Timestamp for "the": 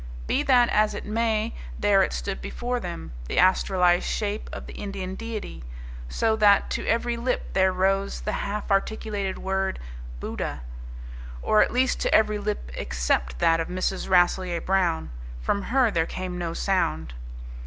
3.27-3.37, 4.65-4.73, 8.21-8.31